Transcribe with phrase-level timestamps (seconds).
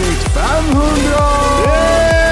[0.00, 2.30] Avsnitt 500!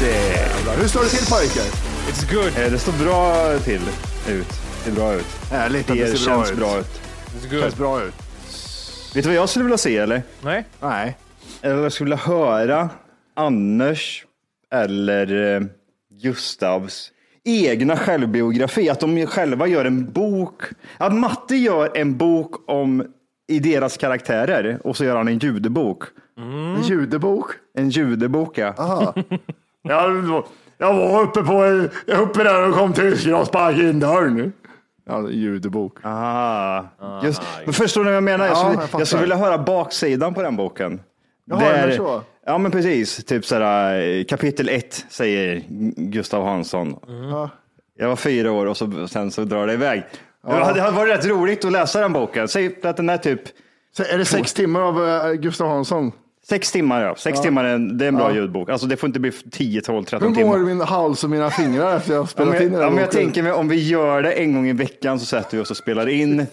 [0.00, 1.62] Jävlar, Hur står det till pojkar?
[2.10, 2.64] It's good.
[2.64, 3.80] Eh, Det står bra till
[4.28, 4.48] ut.
[4.84, 5.26] Det ser bra ut.
[5.50, 6.56] Härligt att det Det ser bra känns ut.
[6.58, 6.86] bra ut.
[6.86, 7.76] It's Känns good.
[7.78, 8.14] bra ut.
[9.14, 10.22] Vet du vad jag skulle vilja se eller?
[10.42, 10.64] Nej.
[10.80, 11.16] Nej.
[11.62, 12.88] Eller jag skulle vilja höra
[13.36, 14.24] Anders
[14.72, 15.60] eller eh,
[16.22, 17.10] Gustavs
[17.50, 18.90] egna självbiografi.
[18.90, 20.62] Att de själva gör en bok.
[20.98, 23.04] Att Matte gör en bok om
[23.48, 26.04] i deras karaktärer och så gör han en judebok.
[26.38, 27.46] En judebok.
[27.74, 28.74] En judebok ja.
[28.78, 29.14] Aha.
[29.82, 30.42] jag,
[30.78, 31.64] jag var uppe på
[32.22, 34.52] uppe där och kom tyskarna och sparkade in dörren.
[35.06, 35.98] Ja, judebok.
[36.02, 36.82] Ah,
[37.24, 38.46] just, men förstår ni vad jag menar?
[38.46, 41.00] Jag Ja, skulle, jag skulle vilja höra baksidan på den boken.
[41.44, 42.22] Jaha, är det så?
[42.46, 43.24] Ja, men precis.
[43.24, 45.62] Typ sådär, eh, kapitel 1 säger
[45.96, 46.96] Gustav Hansson.
[47.30, 47.50] Ja.
[47.98, 50.02] Jag var fyra år och så, sen så drar det iväg.
[50.42, 52.48] Hade det hade varit rätt roligt att läsa den boken.
[52.48, 53.40] Säg att den är typ
[53.96, 56.12] Så är det sex timmar av eh, Gustav Hansson?
[56.48, 57.02] sex timmar.
[57.04, 57.14] Ja.
[57.14, 58.70] Sex timmar är en, det är en bra ljudbok.
[58.70, 60.58] Alltså det får inte bli 10, 12, 13 Hur timmar.
[60.58, 62.90] mår min hals och mina fingrar efter jag har Ja, spelat men, in den ja,
[62.90, 65.62] men jag tänker mig om vi gör det en gång i veckan så sätter vi
[65.62, 66.46] oss och spelar in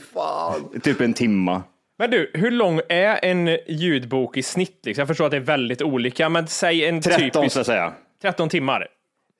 [0.84, 1.62] typ en timma.
[2.00, 4.80] Men du, hur lång är en ljudbok i snitt?
[4.86, 5.02] Liksom?
[5.02, 7.94] Jag förstår att det är väldigt olika, men säg en 13 typisk så att säga.
[8.22, 8.88] 13 timmar.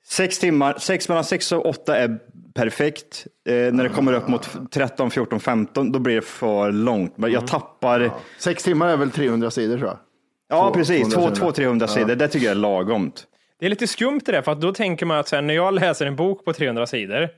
[0.06, 2.18] Sex timmar, sex mellan sex och åtta är
[2.54, 3.26] perfekt.
[3.48, 7.18] Eh, när det kommer upp mot 13, 14, 15, då blir det för långt.
[7.18, 9.98] Men jag tappar, Sex timmar är väl 300 sidor tror jag.
[10.48, 12.14] ja Två- precis, 200 200-300 sidor.
[12.14, 13.24] Det tycker jag är lagomt.
[13.60, 15.74] Det är lite skumt det där, för att då tänker man att sen när jag
[15.74, 17.28] läser en bok på 300 sidor,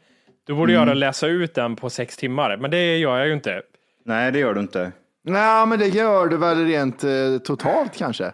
[0.47, 2.57] då borde jag läsa ut den på sex timmar.
[2.57, 3.63] Men det gör jag ju inte.
[4.05, 4.93] Nej, det gör du inte.
[5.25, 7.11] Nej, men det gör du väl rent eh,
[7.45, 8.33] totalt kanske?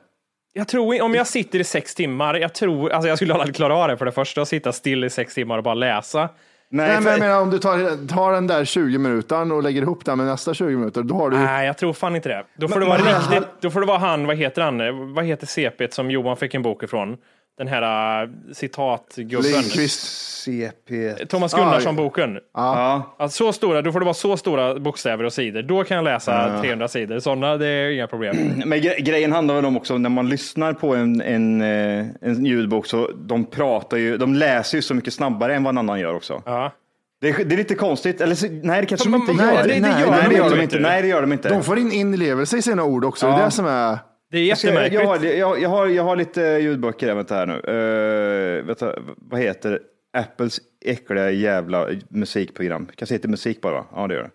[0.53, 3.77] Jag tror, om jag sitter i sex timmar, jag tror, alltså jag skulle aldrig klara
[3.77, 6.21] av det för det första, att sitta still i sex timmar och bara läsa.
[6.21, 6.31] Nej,
[6.71, 9.83] Nej, men för, jag menar om du tar, tar den där 20 minuter och lägger
[9.83, 12.45] ihop den med nästa 20 minuter, då har du Nej, jag tror fan inte det.
[12.57, 15.47] Då får det vara riktigt, då får det vara han, vad heter han, vad heter
[15.47, 17.17] CP som Johan fick en bok ifrån?
[17.59, 19.51] Den här uh, citatgubben.
[19.53, 20.36] Lindqvist.
[20.47, 21.15] CP.
[21.29, 22.39] Thomas Gunnarsson-boken.
[22.55, 23.15] Ja.
[23.19, 25.63] Alltså, så stora, då får det vara så stora bokstäver och sidor.
[25.63, 27.19] Då kan jag läsa 300 sidor.
[27.19, 28.37] Sådana, det är inga problem.
[28.67, 32.45] Men gre- grejen handlar väl om också när man lyssnar på en, en, eh, en
[32.47, 36.01] ljudbok så de pratar ju, de läser ju så mycket snabbare än vad en annan
[36.01, 36.43] gör också.
[36.47, 36.73] Ja.
[37.21, 39.39] Det är, det är lite konstigt, eller så, nej det kanske de inte gör.
[39.39, 40.83] nej, det- det nej, gör nej, de det gör inte, de.
[40.83, 41.49] Nej, det gör de inte.
[41.49, 43.27] De får in inlevelse i sina ord också.
[43.27, 43.45] Det är Ja.
[43.45, 43.99] det som är...
[44.31, 44.95] Det är Jag, jättemärkligt.
[45.03, 47.55] jag, har, jag, jag, har, jag har lite ljudböcker här, vänta här nu.
[47.55, 49.81] Uh, vänta, vad heter
[50.17, 52.87] Apples äckliga jävla musikprogram?
[52.97, 53.87] Till musik bara?
[53.93, 54.31] Ja, det gör det.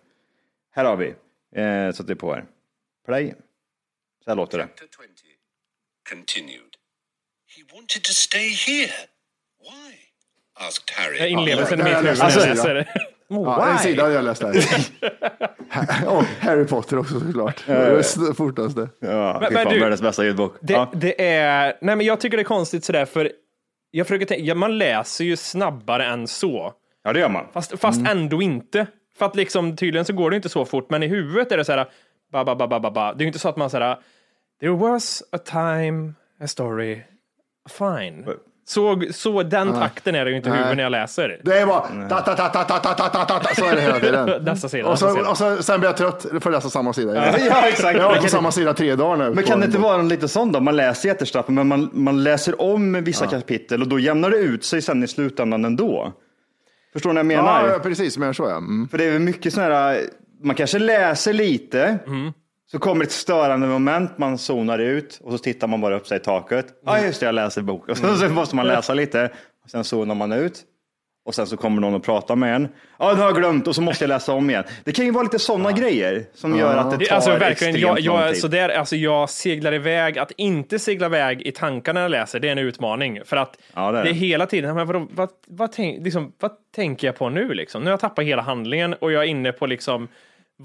[0.76, 1.08] Här har vi.
[1.08, 2.46] Uh, sätter på här.
[3.06, 3.34] Play.
[4.24, 4.64] Så här låter det.
[4.64, 5.04] Chapter 20
[6.10, 6.72] continued.
[7.58, 8.92] He wanted to stay here.
[9.62, 9.96] Why?
[10.68, 11.18] asked Harry.
[11.20, 12.88] Jag inlevelsen i mitt huvud när jag läser det.
[13.30, 14.56] Oh, Ja, en sida jag läst där.
[16.08, 17.64] Och Harry Potter också såklart.
[17.66, 18.90] Det var det fortaste.
[19.00, 20.56] Ja, Men- fy men fan, du- världens bästa ljudbok.
[20.62, 20.92] Det, Ja.
[20.96, 23.32] det är, nej men jag tycker det är konstigt sådär för
[23.92, 26.74] jag försöker tänka, ja, man läser ju snabbare än så.
[27.04, 27.46] ja, det gör man.
[27.54, 28.88] Fast, fast ändå inte.
[29.18, 31.66] För att liksom tydligen så går det inte så fort, men i huvudet är det
[31.66, 31.90] så här,
[32.32, 33.14] ba, ba, ba, ba, ba, ba.
[33.14, 33.98] Det är ju inte så att man säger
[34.60, 37.02] there was a time, a story,
[37.70, 38.26] fine.
[38.66, 41.42] Så, så den takten är det ju inte i huvudet när jag läser.
[41.44, 43.56] Det är bara ta, ta, ta, ta, ta, ta, ta, ta, ta, ta.
[43.56, 44.44] så är det hela tiden.
[44.44, 44.88] Nästa sida.
[44.88, 47.12] Och, så, och så, sen blir jag trött, får jag läsa samma sida.
[47.12, 47.48] igen.
[47.50, 47.98] Ja, exakt.
[48.00, 49.36] Jag har på samma sida tre dagar nu.
[49.36, 50.60] men kan det inte vara en lite sån då?
[50.60, 54.64] Man läser jättesnabbt, men man, man läser om vissa kapitel och då jämnar det ut
[54.64, 56.14] sig sen i slutändan ändå.
[56.94, 57.70] Förstår ni vad jag menar?
[57.70, 58.18] Ja, precis.
[58.18, 58.58] Men så ja.
[58.58, 58.88] Mm.
[58.88, 60.02] För det är mycket sådana här,
[60.44, 61.98] man kanske läser lite,
[62.72, 66.18] så kommer ett störande moment, man zonar ut och så tittar man bara upp sig
[66.18, 66.66] i taket.
[66.86, 67.90] Ja, just det, jag läser bok.
[67.90, 69.30] Och så, så måste man läsa lite,
[69.64, 70.64] och sen zonar man ut.
[71.26, 72.68] Och sen så kommer någon och pratar med en.
[73.00, 74.64] Ja, det har jag glömt och så måste jag läsa om igen.
[74.84, 77.80] Det kan ju vara lite sådana grejer som gör att det tar Alltså verkligen, extremt
[77.80, 78.42] jag, lång jag, tid.
[78.42, 82.40] så där, alltså jag seglar iväg, att inte segla iväg i tankarna när jag läser,
[82.40, 83.20] det är en utmaning.
[83.26, 86.32] För att Ja, det är det är hela tiden, men vadå, vad, vad, tänk, liksom,
[86.40, 87.82] vad tänker jag på nu liksom?
[87.82, 90.08] Nu har jag tappat hela handlingen och jag är inne på liksom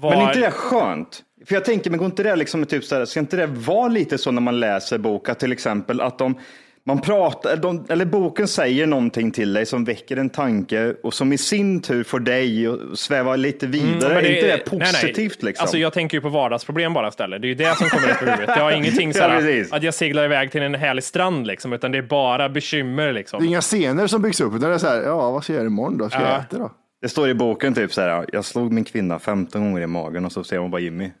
[0.01, 0.09] var...
[0.09, 1.23] Men är inte det skönt?
[1.45, 3.87] För jag tänker, men går inte det liksom typ så här, ska inte det vara
[3.87, 6.39] lite så när man läser bok, att till exempel att de
[6.85, 11.33] man pratar, de, eller boken säger någonting till dig som väcker en tanke och som
[11.33, 14.11] i sin tur får dig att sväva lite vidare.
[14.11, 14.91] Mm, men är inte det nej, nej.
[14.93, 15.63] positivt liksom?
[15.63, 17.41] Alltså jag tänker ju på vardagsproblem bara istället.
[17.41, 18.49] Det är ju det som kommer upp i huvudet.
[18.57, 19.73] Jag har ingenting Ja, såhär, precis.
[19.73, 23.39] att jag seglar iväg till en härlig strand liksom, utan det är bara bekymmer liksom.
[23.39, 25.53] Det är inga scener som byggs upp, utan det är så här, ja, vad ska
[25.53, 26.09] jag göra imorgon då?
[26.09, 26.39] Ska jag Ja.
[26.41, 26.71] äta då?
[27.01, 30.25] Det står i boken typ så här, jag slog min kvinna 15 gånger i magen
[30.25, 31.11] och så ser hon bara Jimmy.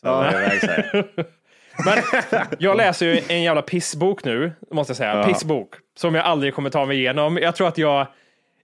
[0.00, 0.24] Så ja.
[0.24, 1.06] jag iväg så här.
[1.84, 2.02] Men
[2.58, 5.16] jag läser ju en jävla pissbok nu, måste jag säga.
[5.16, 5.24] Ja.
[5.24, 5.74] Pissbok.
[5.96, 7.36] Som jag aldrig kommer ta mig igenom.
[7.36, 8.06] Jag tror att jag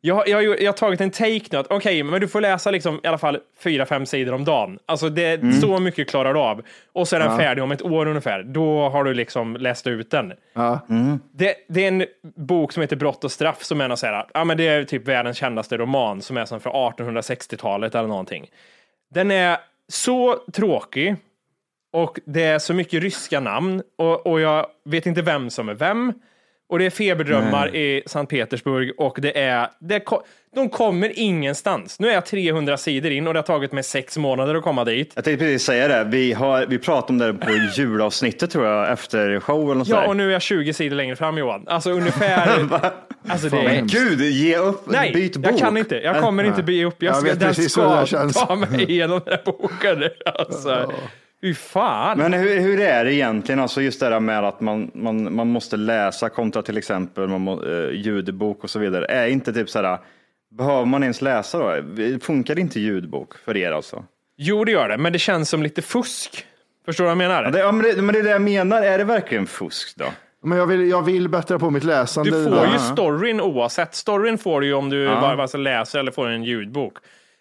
[0.06, 3.00] jag, jag, jag har tagit en take nu att okej, men du får läsa liksom
[3.04, 4.78] i alla fall fyra, fem sidor om dagen.
[4.86, 6.62] Alltså det är så mycket klarar du av.
[6.92, 8.42] Och så är den färdig om ett år ungefär.
[8.42, 10.32] Då har du liksom läst ut den.
[10.54, 10.80] Ja.
[11.32, 12.06] Det, det är en
[12.36, 14.84] bok som heter Brott och straff som är någon så här, ja men det är
[14.84, 18.46] typ världens kändaste roman som är som från 1860-talet eller någonting.
[19.14, 19.58] Den är
[19.88, 21.16] så tråkig
[21.92, 25.74] och det är så mycket ryska namn och, och jag vet inte vem som är
[25.74, 26.12] vem.
[26.68, 30.02] Och det är feberdrömmar i Sankt Petersburg och det är, det
[30.54, 32.00] de kommer ingenstans.
[32.00, 34.84] Nu är jag 300 sidor in och det har tagit mig sex månader att komma
[34.84, 35.12] dit.
[35.14, 38.92] Jag tänkte precis säga det, vi, har, vi pratade om det på julavsnittet tror jag,
[38.92, 40.08] efter show eller något Ja, sådär.
[40.08, 41.64] och nu är jag 20 sidor längre fram Johan.
[41.68, 42.48] Alltså ungefär.
[43.28, 45.52] alltså det är, Men gud, ge upp, Nej, byt bok.
[45.52, 45.96] jag kan inte.
[45.96, 47.02] Jag kommer inte bli upp.
[47.02, 48.34] Jag, Jag ska, vet den precis hur det där ska känns.
[48.46, 50.02] ta mig igenom den här boken.
[50.24, 50.92] Alltså,
[51.40, 52.18] fy fan.
[52.18, 55.46] Men hur, hur är det egentligen, alltså just det där med att man, man, man
[55.48, 59.06] måste läsa kontra till exempel man må, eh, ljudbok och så vidare.
[59.06, 59.98] Är inte typ så här,
[60.50, 61.82] behöver man ens läsa då?
[62.20, 64.04] Funkar inte ljudbok för er alltså?
[64.36, 66.46] Jo, det gör det, men det känns som lite fusk.
[66.84, 67.44] Förstår du vad jag menar?
[67.44, 69.96] Ja, det, ja, men, det, men det är det jag menar, är det verkligen fusk
[69.96, 70.04] då?
[70.44, 72.30] Men jag vill, jag vill bättra på mitt läsande.
[72.30, 73.94] Du får ju storyn oavsett.
[73.94, 76.94] Storyn får du ju om du bara bara läser eller får en ljudbok.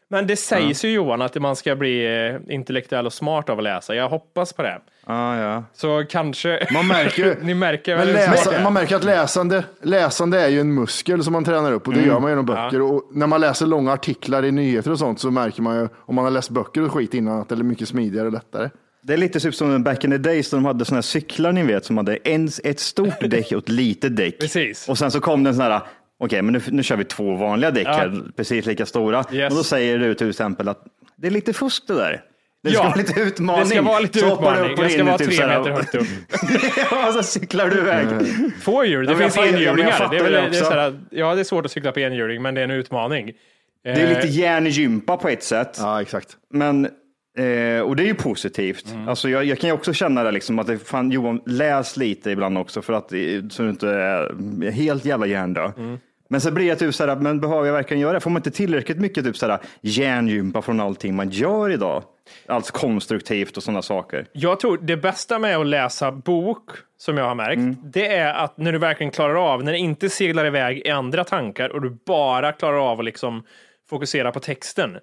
[0.10, 3.64] Men det sägs ju Johan att man ska bli eh, intellektuell och smart av att
[3.64, 3.96] läsa.
[3.96, 4.82] Jag hoppas på det.
[5.04, 5.64] Ah, ja.
[5.74, 6.68] Så kanske...
[6.74, 10.74] Man märker Ni märker Men väl läsa, man märker att läsande, läsande är ju en
[10.74, 12.82] muskel som man tränar upp och det gör man genom böcker.
[12.82, 16.16] Och när man läser långa artiklar i nyheter och sånt så märker man ju om
[16.16, 18.70] man har läst böcker och skit innan att det är mycket smidigare och lättare.
[19.02, 21.52] Det är lite typ som back in the days då de hade såna här cyklar
[21.52, 24.40] ni vet som hade en, ett stort däck och ett litet däck.
[24.40, 24.90] Precis.
[24.90, 25.82] Och sen så kom det en sån här,
[26.20, 29.24] okej men nu, nu kör vi två vanliga däck här, precis lika stora.
[29.32, 29.52] Yes.
[29.52, 30.84] Och då säger du till exempel att
[31.18, 32.22] det är lite fusk det där.
[32.64, 33.64] Det ska Ja, vara lite utmaning.
[33.64, 34.74] Det ska vara lite Så hoppar du utmaning.
[34.74, 36.08] upp och Det ska vara typ tre så meter högt upp.
[36.92, 38.08] ja, så cyklar du iväg.
[38.64, 40.08] Två hjul, det Ja, finns ja, enhjulingar.
[40.12, 40.64] Det är, väl, det det är också.
[40.66, 43.32] såhär, ja, det är svårt att cykla på enhjuling, men det är en utmaning.
[43.84, 45.78] Det är Eh, lite järngympa på ett sätt.
[45.80, 46.30] Ja, exakt.
[46.54, 46.88] Men,
[47.36, 48.92] eh, och det är ju positivt.
[48.92, 49.08] Mm.
[49.10, 52.32] Alltså jag, jag kan ju också känna det, liksom, att det, fan, Johan, läs lite
[52.32, 55.72] ibland också för att, eh, så du inte är helt jävla hjärndöd.
[55.78, 56.00] Mm.
[56.28, 58.20] Men så blir det typ såhär, men behöver jag verkligen göra det?
[58.20, 62.04] Får man inte tillräckligt mycket typ såhär, hjärngympa från allting man gör idag?
[62.48, 64.26] Alltså konstruktivt och sådana saker.
[64.34, 67.76] Jag tror det bästa med att läsa bok, som jag har märkt, Mm.
[67.84, 71.24] det är att när du verkligen klarar av, när det inte seglar iväg i andra
[71.24, 73.44] tankar och du bara klarar av att liksom
[73.90, 74.98] fokusera på texten.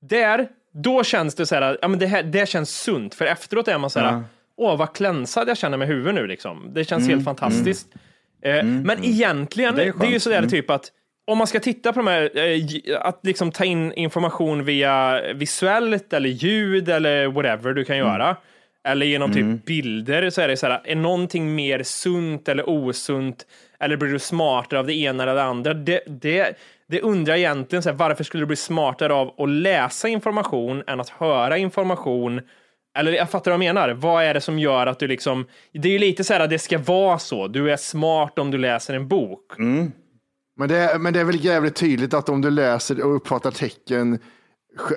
[0.00, 3.68] Där, då känns det så här, ja men det här, det känns sunt, för efteråt
[3.68, 4.22] är man så här,
[4.56, 6.70] åh vad klänsad jag känner med huvudet nu liksom.
[6.74, 7.88] Det känns helt fantastiskt.
[8.42, 10.14] Eh, men egentligen, Det det är är, skönt.
[10.14, 10.92] ju sådär typ att
[11.26, 12.60] om man ska titta på de här, eh,
[13.00, 18.36] att liksom ta in information via visuellt eller ljud eller whatever du kan göra.
[18.86, 19.60] eller genom typ Mm.
[19.66, 23.46] bilder så är det så här, är någonting mer sunt eller osunt
[23.80, 25.74] eller blir du smartare av det ena eller det andra?
[25.74, 26.56] Det, det,
[26.88, 30.82] det undrar jag egentligen, så här, varför skulle du bli smartare av att läsa information
[30.86, 32.40] än att höra information?
[32.98, 33.90] Eller jag fattar vad jag menar.
[33.90, 36.50] Vad är det som gör att du liksom, det är ju lite så här att
[36.50, 37.48] det ska vara så.
[37.48, 39.58] Du är smart om du läser en bok.
[40.56, 43.50] Men det, är, men det är väl jävligt tydligt att om du läser och uppfattar
[43.50, 44.18] tecken,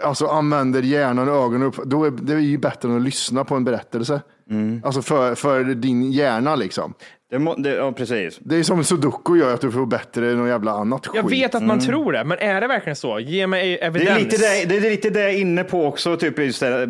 [0.03, 3.45] alltså använder hjärnan och ögonen, upp, då är det är ju bättre än att lyssna
[3.45, 4.21] på en berättelse.
[4.49, 4.81] Mm.
[4.85, 6.93] Alltså för, för din hjärna liksom.
[7.29, 8.39] Det må, det, ja, precis.
[8.41, 11.39] Det är som sudoku gör att du får bättre än något jävla annat Jag skit.
[11.39, 13.19] vet att man tror det, men är det verkligen så?
[13.19, 13.93] Ge mig Mm.
[13.93, 14.19] Det evidens.
[14.19, 16.87] är, lite det, det är lite det jag är inne på också, typ just det,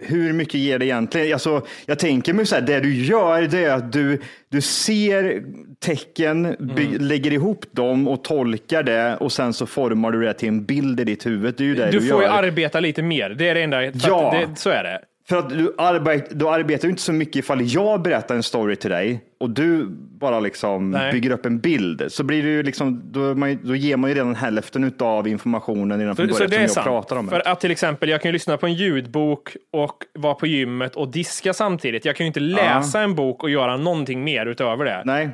[0.00, 1.32] hur mycket ger det egentligen?
[1.32, 5.42] Alltså, jag tänker mig så här, det du gör det är att du, du ser
[5.80, 7.02] tecken, by, Mm.
[7.02, 11.00] lägger ihop dem och tolkar det och sen så formar du det till en bild
[11.00, 11.54] i ditt huvud.
[11.58, 12.34] Det är ju det Du du, får ju gör.
[12.34, 13.30] arbeta lite mer.
[13.30, 13.84] Det är det enda.
[13.84, 14.34] Ja.
[14.50, 15.00] Det, så är det.
[15.28, 18.76] För att du, arbet, du arbetar ju inte så mycket ifall jag berättar en story
[18.76, 19.86] till dig och du
[20.20, 21.12] bara liksom Nej.
[21.12, 22.04] bygger upp en bild.
[22.08, 25.98] Så blir det ju liksom, då, man, då ger man ju redan hälften av informationen
[26.00, 26.84] redan från Så, så början det som är jag sant.
[26.84, 27.28] pratar om.
[27.28, 30.96] För att till exempel, jag kan ju lyssna på en ljudbok och vara på gymmet
[30.96, 32.04] och diska samtidigt.
[32.04, 35.02] Jag kan ju inte läsa en bok och göra någonting mer utöver det.
[35.04, 35.30] Nej,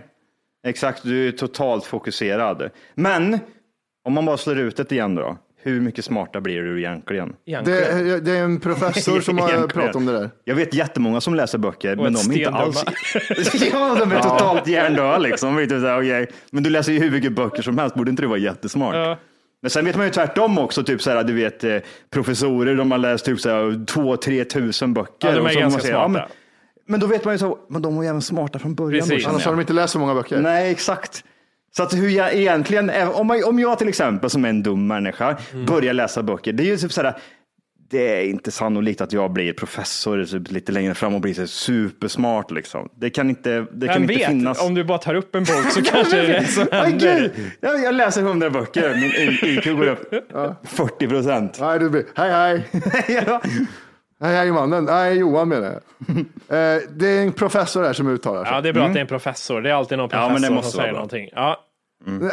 [0.66, 1.02] exakt.
[1.02, 2.70] Du är totalt fokuserad.
[2.94, 3.38] Men
[4.04, 5.36] om man bara slår ut det igen då.
[5.64, 7.32] Hur mycket smartare blir du egentligen?
[7.46, 7.80] Egentligen.
[8.06, 10.30] Det, är- det är en professor som har pratat om det där.
[10.44, 12.84] Jag vet jättemånga som läser böcker, men de är inte alls...
[13.72, 15.58] ja, de är totalt hjärndöda liksom.
[15.58, 16.26] Okej.
[16.50, 18.94] Men du läser ju hur mycket böcker som helst, borde inte du vara jättesmart?
[18.94, 19.18] Ja.
[19.62, 21.76] Men sen vet man ju tvärtom också, typ så här, du vet eh,
[22.10, 25.28] professorer, de har läst typ så här, två, tre tusen böcker.
[25.28, 26.32] Ja, de är Och så ganska man säger, ja, men, smarta.
[26.86, 29.08] men då vet man ju så, men de var ju även smarta från början.
[29.08, 29.26] Precis.
[29.26, 29.50] Annars jag.
[29.50, 30.40] har de inte läst så många böcker.
[30.40, 31.24] Nej, exakt.
[31.76, 34.86] Så att hur jag egentligen, om, man, om jag till exempel som är en dum
[34.86, 35.66] människa Mm.
[35.66, 37.14] börjar läsa böcker, det är ju typ sådär,
[37.90, 41.46] det är inte sannolikt att jag blir professor typ lite längre fram och blir så
[41.46, 42.50] supersmart.
[42.50, 42.88] Liksom.
[42.96, 44.26] Det kan inte, det kan Vem inte vet?
[44.28, 44.62] finnas.
[44.62, 47.20] Om du bara tar upp en bok så kanske det är det som händer.
[47.36, 47.50] gud.
[47.60, 50.14] jag, jag läser hundra böcker, min IQ går upp
[50.68, 51.58] 40 procent.
[51.60, 52.64] Hej hej.
[53.26, 53.42] ja.
[54.24, 54.84] Hej hej mannen.
[54.84, 55.80] Nej, Johan menar jag.
[56.48, 58.54] Eh, det är en professor här som uttalar sig.
[58.54, 59.60] Ja, det är bra att det är en professor.
[59.62, 60.22] Det är alltid någon Mm.
[60.22, 60.98] Ja, men det professor måste som säger bra.
[60.98, 61.28] någonting.
[61.32, 61.60] Ja.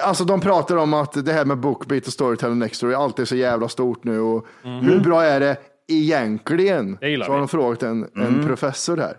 [0.02, 3.28] Alltså de pratar om att det här med Bookbeat och Storytel och Nextory alltid är
[3.28, 5.58] så jävla stort nu och hur bra är det
[5.88, 6.98] egentligen?
[7.02, 9.18] Det så har de frågat en, en professor här.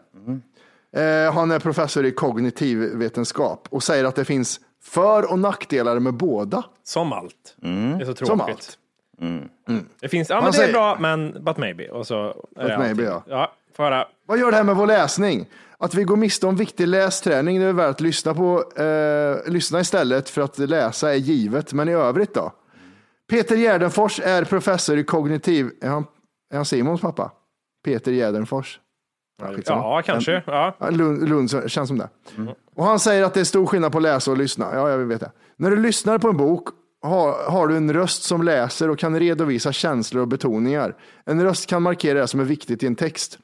[1.26, 5.98] Eh, han är professor i kognitiv vetenskap och säger att det finns för och nackdelar
[5.98, 6.64] med båda.
[6.84, 7.56] Som allt.
[7.56, 8.26] Det är så tråkigt.
[8.26, 8.78] Som allt.
[10.00, 11.88] Det finns, ja men det är säger- bra, men but maybe.
[11.88, 13.06] Och så är det maybe, allting.
[13.06, 13.22] ja.
[13.26, 14.06] Ja, får höra.
[14.26, 15.46] Vad gör det här med vår läsning?
[15.78, 18.64] Att vi går miste om viktig lästräning, det är värt att lyssna på.
[18.82, 22.52] Eh, lyssna istället för att läsa är givet, men i övrigt då?
[23.30, 25.70] Peter Gärdenfors är professor i kognitiv...
[25.80, 26.06] Är han,
[26.52, 27.30] är han Simons pappa?
[27.84, 28.80] Peter Gärdenfors?
[29.42, 29.52] Ja.
[29.66, 30.42] Ja, kanske.
[30.46, 30.76] Ja.
[30.78, 32.08] Ja, Lund, Lund känns som det.
[32.74, 34.70] Och han säger att det är stor skillnad på läsa och lyssna.
[34.74, 35.30] Ja, jag vet det.
[35.56, 36.68] När du lyssnar på en bok
[37.02, 40.94] har, har du en röst som läser och kan redovisa känslor och betoningar.
[41.24, 43.38] En röst kan markera det som är viktigt i en text.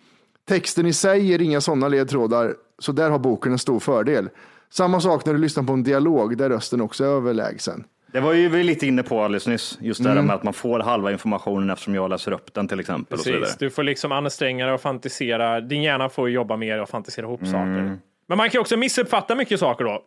[0.48, 4.28] Texten i sig ger inga sådana ledtrådar, så där har boken en stor fördel.
[4.70, 7.84] Samma sak när du lyssnar på en dialog där rösten också är överlägsen.
[8.12, 10.16] Det var ju vi lite inne på alldeles nyss, just det Mm.
[10.16, 13.14] här med att man får halva informationen eftersom jag läser upp den till exempel.
[13.14, 13.40] Och så vidare.
[13.42, 13.58] Precis.
[13.58, 15.60] Du får liksom anstränga dig och fantisera.
[15.60, 17.52] Din hjärna får jobba mer och fantisera ihop Mm.
[17.52, 17.98] saker.
[18.26, 20.02] Men man kan ju också missuppfatta mycket saker då.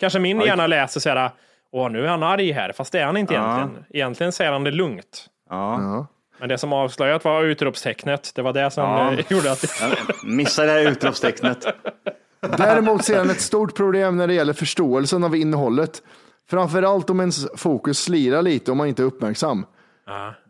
[0.00, 1.30] Kanske min hjärna läser så här,
[1.72, 3.84] åh nu är han arg här, fast det är han inte egentligen.
[3.90, 5.26] Egentligen säger han det lugnt.
[5.50, 6.06] Ja.
[6.40, 8.32] Men det som avslöjat var utropstecknet.
[8.34, 9.12] Det var det som Ja.
[9.12, 9.64] eh, gjorde att...
[10.24, 11.66] Missa det här utropstecknet.
[12.58, 16.02] Däremot ser han ett stort problem när det gäller förståelsen av innehållet.
[16.50, 19.66] Framförallt om ens fokus slirar lite om man inte är uppmärksam.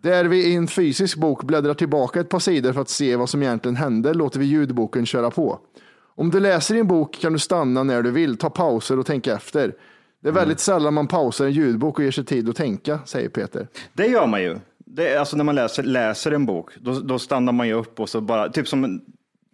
[0.02, 3.28] Där vi i en fysisk bok bläddrar tillbaka ett par sidor för att se vad
[3.28, 5.58] som egentligen hände låter vi ljudboken köra på.
[6.14, 9.06] Om du läser i en bok kan du stanna när du vill, ta pauser och
[9.06, 9.72] tänka efter.
[10.22, 13.28] Det är väldigt sällan man pausar en ljudbok och ger sig tid att tänka, säger
[13.28, 13.66] Peter.
[13.92, 14.58] Det gör man ju.
[14.86, 18.00] Det är, alltså när man läser, läser en bok, då, då stannar man ju upp
[18.00, 19.00] och så bara, typ som, en-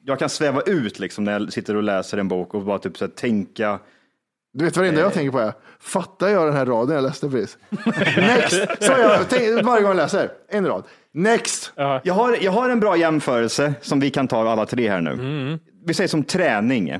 [0.04, 2.98] jag kan sväva ut liksom när jag sitter och läser en bok och bara typ
[2.98, 3.78] så här, tänka.
[4.52, 7.02] Du vet vad det enda jag tänker på är, fattar jag den här raden jag
[7.04, 7.58] läste precis?
[8.16, 8.84] Next!
[8.84, 10.84] Så jag tänker, varje gång jag läser, en rad.
[11.12, 11.72] Next!
[12.04, 15.58] Jag har, jag har en bra jämförelse som vi kan ta alla tre här nu.
[15.86, 16.94] Vi säger som träning.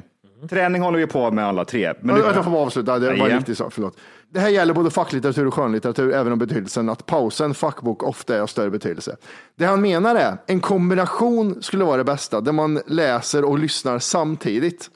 [0.50, 1.87] Träning håller vi på med alla tre.
[2.00, 3.55] Men Men du- jag får bara avsluta, det var en Ja.
[3.55, 3.99] sak, förlåt.
[4.33, 8.40] Det här gäller både facklitteratur och skönlitteratur, även om betydelsen att pausen, fackbok, ofta är
[8.40, 9.16] av större betydelse.
[9.59, 13.99] Det han menar är, en kombination skulle vara det bästa, där man läser och lyssnar
[13.99, 14.90] samtidigt.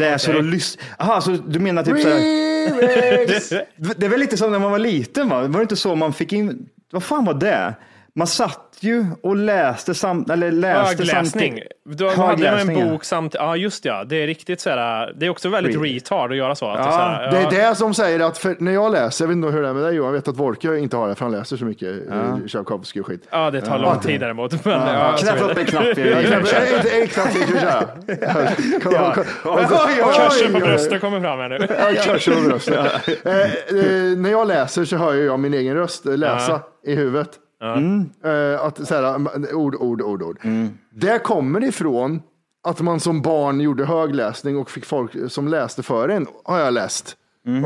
[0.00, 0.84] läser och lyssnar.
[0.98, 2.18] Jaha, så du menar typ så här.
[3.96, 5.40] Det är väl lite som när man var liten, va?
[5.42, 7.74] Var det inte så man fick in, vad fan var det?
[8.14, 11.52] Man satt ju och läste, sam, eller läste Högläsning.
[11.52, 11.68] samtidigt.
[11.84, 12.90] Du hade man en ja.
[12.90, 15.84] bok samt, ja just ja, det är riktigt så här, det är också väldigt Read.
[15.84, 16.68] retard att göra så.
[16.68, 17.64] Att Ja, det, är så här, Det ja.
[17.66, 19.72] är det som säger att för, när jag läser, jag vet inte hur det är
[19.72, 21.96] med dig Johan, jag vet att Wolke inte har det för han läser så mycket
[22.10, 22.38] ja.
[22.48, 23.28] Tchaikovsky och skit.
[23.30, 24.64] Ja, det tar lång tid däremot.
[24.64, 25.84] Men, ja, Knäpp upp en knapp.
[25.98, 27.88] en knapp till, köra?
[28.84, 29.14] Ja.
[30.28, 31.66] Kursen på bröstet kommer fram här nu.
[31.78, 32.78] Ja, kursen på bröstet.
[33.24, 37.30] Eh, eh, när jag läser så hör jag min egen röst eh, läsa i huvudet.
[38.24, 40.38] Eh, att så här, ord, ord, ord, ord.
[40.90, 42.22] Det kommer ifrån
[42.64, 46.74] att man som barn gjorde högläsning och fick folk som läste för en, har jag
[46.74, 47.16] läst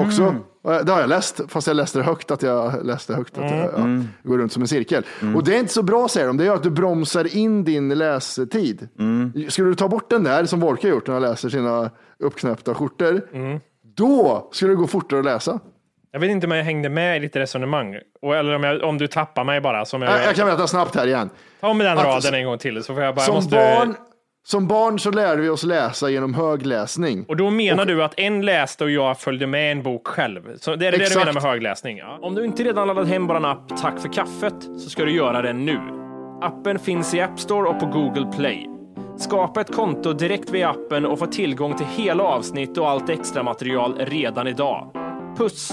[0.06, 0.22] också.
[0.68, 3.38] Eh, Det har jag läst, fast jag läste det högt, att jag läste högt.
[3.38, 5.04] Att jag, ja, går runt som en cirkel.
[5.36, 7.88] Och det är inte så bra säger de, det gör att du bromsar in din
[7.88, 8.88] lästid.
[9.48, 12.74] Skulle du ta bort den där, som Wolke har gjort när han läser sina uppknäppta
[12.74, 13.20] skjortor,
[13.96, 15.60] då skulle det gå fortare att läsa.
[16.16, 17.98] Jag vet inte om jag hängde med i ditt resonemang.
[18.22, 19.84] Och, eller om, jag, om du tappar mig bara.
[19.84, 21.30] Som jag, Jag, jag kan berätta snabbt här igen.
[21.60, 22.84] Ta med den att- raden en gång till.
[22.84, 23.94] Så får jag bara, jag Som, måste, barn,
[24.46, 27.24] som barn så lärde vi oss läsa genom högläsning.
[27.28, 30.42] Och då menar du att en läste och jag följde med en bok själv.
[30.58, 31.18] Så det är det du Exakt.
[31.26, 31.98] menar med högläsning?
[31.98, 32.18] Ja.
[32.22, 35.42] Om du inte redan laddat hem vår app Tack för kaffet så ska du göra
[35.42, 35.78] det nu.
[36.42, 38.66] Appen finns i App Store och på Google Play.
[39.18, 43.42] Skapa ett konto direkt via appen och få tillgång till hela avsnitt och allt extra
[43.42, 44.90] material redan idag.
[45.38, 45.72] Puss!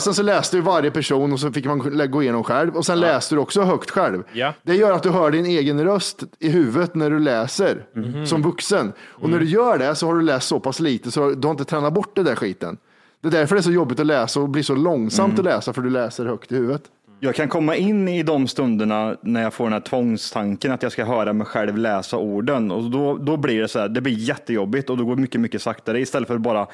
[0.00, 3.00] Sen så läste du varje person och så fick man gå igenom själv och sen
[3.00, 4.22] läste du också högt själv.
[4.32, 4.54] Ja.
[4.62, 7.84] Det gör att du hör din egen röst i huvudet när du läser
[8.24, 8.92] som vuxen.
[9.00, 11.52] Och när du gör det så har du läst så pass lite så du har
[11.52, 12.78] inte tränat bort det där skiten.
[13.20, 15.72] Det är därför det är så jobbigt att läsa och blir så långsamt att läsa
[15.72, 16.82] för du läser högt i huvudet.
[17.20, 20.92] Jag kan komma in i de stunderna när jag får den här tvångstanken att jag
[20.92, 24.14] ska höra mig själv läsa orden och då, då blir det så här, det blir
[24.14, 26.66] jättejobbigt och då går mycket, mycket saktare istället för att bara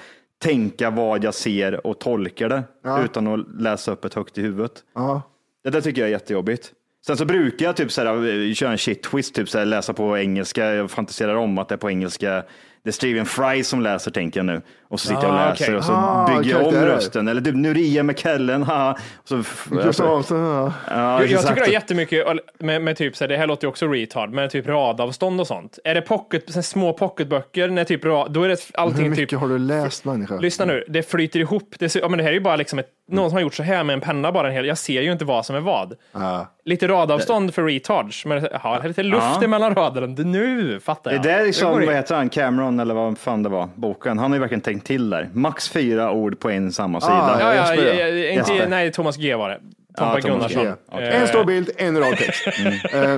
[0.44, 2.64] tänka vad jag ser och tolka det
[3.04, 4.84] utan att läsa upp ett högt i huvudet.
[4.94, 5.22] Ja.
[5.64, 6.72] Det där tycker jag är jättejobbigt.
[7.06, 9.64] Sen så brukar jag typ så här, eh, köra en shit twist, typ så här,
[9.64, 10.64] läsa på engelska.
[10.64, 12.44] Jag fantiserar om att det är på engelska.
[12.84, 14.62] Det är Steven Fry som läser tänker jag nu.
[14.88, 15.76] Och så sitter jag och Ah, läser okej.
[15.76, 17.28] och så Ah, bygger jag om rösten.
[17.28, 18.92] Eller typ nu är det Ian McKellen, haha.
[19.22, 20.72] Och Så, Gustav Hansson, ja.
[20.88, 21.48] ja, Jag, jag exakt.
[21.48, 22.26] tycker det är jättemycket
[22.58, 25.46] med, med typ, så här, det här låter ju också retard, med typ radavstånd och
[25.46, 25.78] sånt.
[25.84, 29.28] Är det pocket, så här, små pocketböcker, när typ, då är det Hur allting mycket
[29.28, 30.36] typ har du läst människa?
[30.36, 31.74] Lyssna nu, det flyter ihop.
[31.78, 33.62] Det, ja, men det här är ju bara liksom ett, någon som har gjort så
[33.62, 34.66] här med en penna bara en hel.
[34.66, 35.94] Jag ser ju inte vad som är vad.
[36.12, 36.46] Ja.
[36.64, 38.24] Lite radavstånd för retards.
[38.24, 39.44] Men ja, det lite luft Ja.
[39.44, 40.06] emellan raderna.
[40.06, 41.22] Det- Nu fattar Det jag.
[41.24, 41.86] där är går som, in.
[41.86, 44.18] vad heter han, Cameron eller vad fan det var, boken.
[44.18, 45.28] Han har ju verkligen tänkt till där.
[45.32, 47.12] Max fyra ord på en samma sida.
[47.14, 48.30] Ah, Ja, ja, ja, ja.
[48.32, 49.58] inte, nej, Thomas G var det.
[49.98, 50.54] Tompa Ja, Thomas G.
[50.58, 51.02] Gunnarsson.
[51.02, 52.46] Eh, En stor bild, en rad text.
[52.92, 53.16] Eh,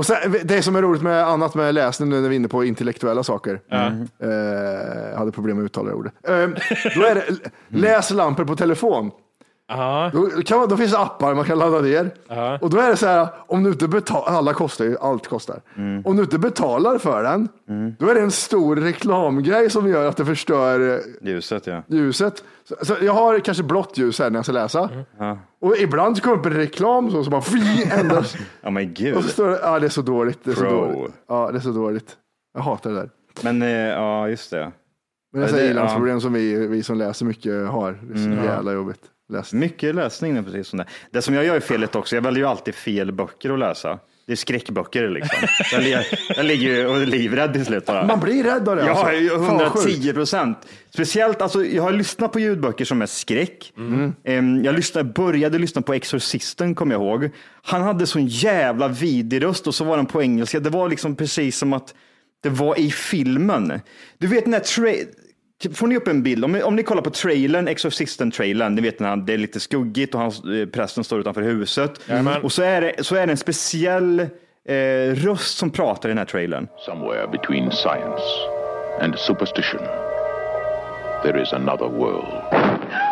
[0.00, 2.48] och sen, det som är roligt med annat med läsning nu när vi är inne
[2.48, 3.60] på intellektuella saker.
[3.70, 4.30] Eh,
[5.10, 6.12] jag hade problem med att uttala det ordet.
[6.22, 6.32] Eh,
[6.94, 9.10] då är det läslampor på telefon.
[9.72, 12.10] Ja, Då, kan man, då finns det appar man kan ladda ner.
[12.60, 15.60] Och då är det så här, om du inte betalar, alla kostar ju, allt kostar.
[16.04, 17.48] Om du inte betalar för den,
[17.98, 21.82] då är det en stor reklamgrej som gör att det förstör eh, Ljuset ja.
[21.88, 22.44] ljuset.
[22.68, 24.90] Så, så jag har kanske blått ljus här när jag ska läsa.
[25.60, 28.36] Och ibland så kommer det upp en reklam så, så bara fy, ändras.
[28.62, 29.16] Ja men gud.
[29.16, 30.38] Och så står det, ja det är så dåligt.
[30.44, 31.12] Det är så dåligt.
[31.28, 32.16] Ja, det är så dåligt.
[32.54, 33.10] Jag hatar det där.
[33.42, 34.72] Men eh, ja, just det.
[35.32, 37.98] Men det är Ja, det- ilandsproblem som vi, vi som läser mycket har.
[38.02, 39.00] Det är så jävla jobbigt.
[39.30, 39.52] Läs.
[39.52, 40.86] Mycket läsning är precis som det.
[41.10, 43.98] Det som jag gör är felet också, jag väljer ju alltid fel böcker att läsa.
[44.26, 45.48] Det är skräckböcker liksom.
[45.72, 46.04] Jag, li-
[46.36, 48.06] jag ligger ju och är livrädd till slut bara.
[48.06, 48.82] Man blir rädd av det.
[48.82, 49.12] Har alltså.
[49.12, 49.86] ju Fan, vad sjukt.
[49.86, 50.58] 110 procent.
[50.90, 53.72] Speciellt, alltså, jag har lyssnat på ljudböcker som är skräck.
[53.76, 54.64] Mm.
[54.64, 57.30] Jag lyssnade, började lyssna på Exorcisten, kommer jag ihåg.
[57.62, 60.60] Han hade sån jävla vidrig röst och så var den på engelska.
[60.60, 61.94] Det var liksom precis som att
[62.42, 63.80] det var i filmen.
[64.18, 65.08] Du vet den Typ,
[65.74, 69.00] Får ni upp en bild, om ni, om ni kollar på trailern, Exorcisten-trailern, ni vet
[69.00, 71.92] när han- det är lite skuggigt och hans, eh, prästen står utanför huset.
[72.42, 76.18] Och så är, det, så är det en speciell eh, röst som pratar i den
[76.18, 76.68] här trailern.
[76.86, 78.22] Somewhere between science
[79.00, 79.80] and superstition,
[81.22, 82.26] there is another world.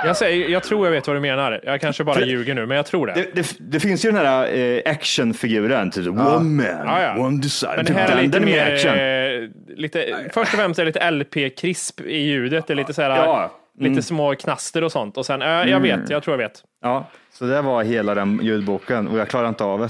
[0.05, 1.61] Jag, säger, jag tror jag vet vad du menar.
[1.64, 3.12] Jag kanske bara ljuger nu, men jag tror det.
[3.14, 7.23] Det, det, det finns ju den här eh, actionfiguren, typ one man, Ja, ja.
[7.27, 7.73] one design.
[7.77, 8.95] Men det Typ här är den- lite den mer, action.
[8.95, 12.67] eh, lite, först och främst är det lite LP-krisp i ljudet.
[12.67, 13.51] Det är lite så här, Ja.
[13.81, 13.91] Mm.
[13.93, 15.17] lite små knaster och sånt.
[15.17, 16.62] Och sen, eh, jag vet, jag tror jag vet.
[16.83, 19.88] Ja, så det var hela den ljudboken och jag klarade inte av det.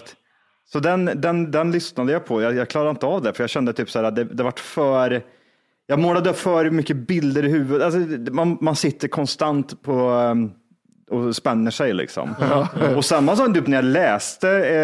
[0.72, 2.42] Så den, den, den lyssnade jag på.
[2.42, 4.61] Jag, jag klarade inte av det för jag kände typ så här det, det vart
[4.61, 5.22] för.
[5.90, 7.85] Jag målade för mycket bilder i huvudet.
[7.85, 8.01] Alltså,
[8.33, 10.53] man, man sitter konstant på um,
[11.11, 12.35] och spänner sig liksom.
[12.96, 14.48] och samma som typ när jag läste.
[14.51, 14.77] Eh,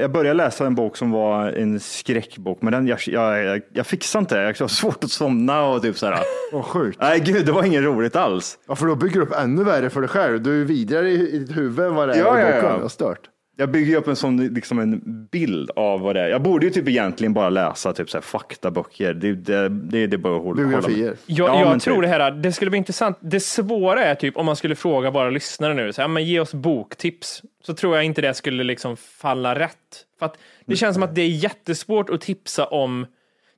[0.00, 4.20] jag började läsa en bok som var en skräckbok, men den, jag, jag, jag, fixade
[4.20, 4.42] inte det.
[4.42, 6.18] Jag har svårt att somna och typ så här.
[6.52, 6.98] Vad sjukt.
[7.00, 8.58] Nej, gud, det var inget roligt alls.
[8.68, 10.42] Ja, för då bygger du upp ännu värre för dig själv.
[10.42, 12.70] Du är vidare i, ditt huvud än vad det är Ja, i ja, boken.
[12.70, 12.82] ja.
[12.82, 13.28] Har stört.
[13.56, 15.00] Jag bygger upp en sån liksom en
[15.32, 16.28] bild av vad det är.
[16.28, 19.14] Jag borde ju typ egentligen bara läsa typ så här faktaböcker.
[19.14, 21.04] Det, det, det, det är bara hålla Biografier.
[21.04, 22.02] hålla- Jag, Ja, jag tror typ.
[22.02, 23.18] det här, det skulle bli intressant.
[23.20, 26.40] Det svåra är typ om man skulle fråga våra lyssnare nu, så här, men ge
[26.40, 29.76] oss boktips, så tror jag inte det skulle liksom falla rätt.
[30.18, 33.06] För att det känns som att det är jättesvårt att tipsa om,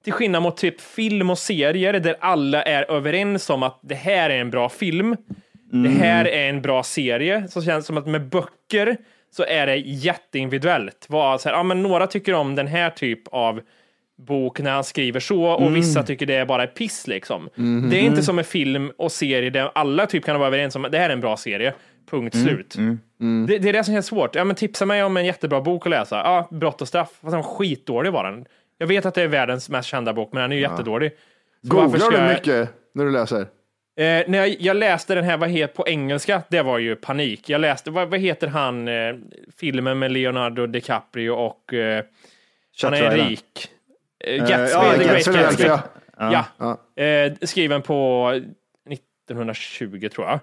[0.05, 4.31] till skillnad mot typ film och serier där alla är överens om att det här
[4.31, 5.17] är en bra film,
[5.71, 8.97] det här är en bra serie, så känns det som att med böcker
[9.37, 11.07] så är det jätteindividuellt.
[11.09, 13.61] Vad, så här, ja, men några tycker om den här typ av
[14.27, 17.49] bok när han skriver så och vissa tycker det är bara piss liksom.
[17.91, 20.85] Det är inte som med film och serie där alla typ kan vara överens om
[20.85, 21.75] att det här är en bra serie.
[22.11, 22.75] Punkt slut.
[23.49, 24.35] Det, det är det som känns svårt.
[24.35, 26.17] Ja, men tipsa mig om en jättebra bok att läsa.
[26.17, 27.11] Ja, Brott och straff.
[27.21, 28.45] Den var skitdålig var den.
[28.79, 31.11] Jag vet att det är världens mest kända bok, men den är ju jättedålig.
[31.63, 33.47] Så Googlar du mycket när du läser?
[33.97, 37.49] Eh, när jag, jag läste den här, vad heter på engelska, det var ju panik.
[37.49, 39.15] Jag läste, vad, vad heter han, eh,
[39.61, 42.05] filmen med Leonardo DiCaprio och eh,
[42.83, 43.69] han är rik.
[44.25, 45.65] Eh, Gatsby, ja, The Great Gatsby, Gatsby.
[46.19, 46.47] ja.
[46.59, 47.03] Ja.
[47.03, 48.31] Eh, skriven på
[48.91, 50.41] 1920 tror jag.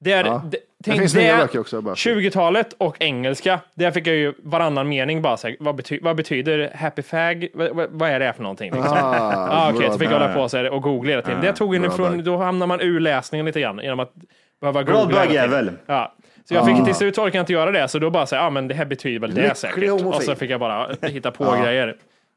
[0.00, 0.42] Det, är, Ja.
[0.44, 1.80] det, Det tänk finns det, nya böcker också.
[1.80, 1.94] Bara.
[1.94, 3.60] 20-talet och engelska.
[3.74, 7.48] Där fick jag ju varannan mening bara så här, vad, bety, vad betyder happy fag?
[7.54, 8.72] Vad, vad, är det för någonting?
[8.74, 8.92] Liksom?
[8.92, 9.92] Ah, Ah, Okej, bra.
[9.92, 11.40] så fick jag hålla på så här och googla hela tiden.
[11.40, 12.24] det tog in bra ifrån, bög.
[12.24, 14.12] då hamnar man ur läsningen lite grann genom att
[14.60, 15.16] behöva Bra googla.
[15.26, 15.28] tiden.
[15.50, 15.70] bögjävel.
[15.86, 16.14] Ja.
[16.48, 18.46] Så jag fick till slut orkade jag inte göra det, så då bara säga, ja
[18.46, 19.88] ah, men det här betyder väl det säkert.
[19.90, 20.06] homofil.
[20.06, 21.96] Och så fick jag bara hitta på grejer.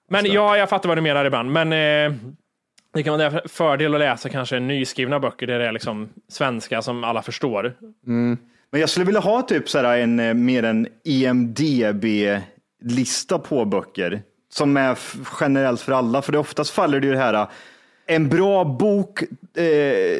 [0.09, 1.51] Men ja, jag fattar vad du menar ibland.
[1.51, 2.17] Men eh,
[2.99, 6.81] det kan vara en fördel att läsa kanske nyskrivna böcker där det är liksom svenska
[6.81, 7.73] som alla förstår.
[8.07, 8.37] Mm.
[8.71, 12.39] Men jag skulle vilja ha typ så här en eh, mer en EMDB-lista
[13.39, 14.21] på böcker
[14.53, 14.97] som är
[15.39, 16.21] generellt för alla.
[16.21, 17.47] För det oftast faller det ju det här, eh,
[18.05, 19.21] en bra bok
[19.57, 20.17] eh,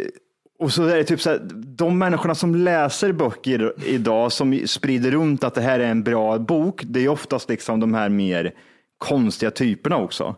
[0.59, 5.11] och så är det typ så här, de människorna som läser böcker idag som sprider
[5.11, 8.53] runt att det här är en bra bok, det är oftast liksom de här mer
[8.97, 10.35] konstiga typerna också.